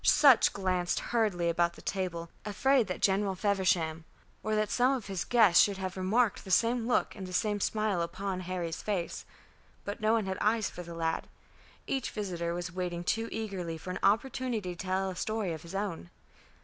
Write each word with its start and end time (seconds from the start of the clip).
Sutch 0.03 0.51
glanced 0.51 0.99
hurriedly 1.11 1.47
about 1.47 1.73
the 1.73 1.81
table, 1.83 2.31
afraid 2.43 2.87
that 2.87 3.03
General 3.03 3.35
Feversham, 3.35 4.03
or 4.41 4.55
that 4.55 4.71
some 4.71 4.89
one 4.89 4.97
of 4.97 5.05
his 5.05 5.23
guests, 5.23 5.63
should 5.63 5.77
have 5.77 5.95
remarked 5.95 6.43
the 6.43 6.49
same 6.49 6.87
look 6.87 7.15
and 7.15 7.27
the 7.27 7.33
same 7.33 7.59
smile 7.59 8.01
upon 8.01 8.39
Harry's 8.39 8.81
face. 8.81 9.25
But 9.85 10.01
no 10.01 10.13
one 10.13 10.25
had 10.25 10.39
eyes 10.41 10.71
for 10.71 10.81
the 10.81 10.95
lad; 10.95 11.27
each 11.85 12.09
visitor 12.09 12.55
was 12.55 12.71
waiting 12.71 13.03
too 13.03 13.29
eagerly 13.31 13.77
for 13.77 13.91
an 13.91 13.99
opportunity 14.01 14.75
to 14.75 14.85
tell 14.87 15.11
a 15.11 15.15
story 15.15 15.53
of 15.53 15.61
his 15.61 15.75
own. 15.75 16.09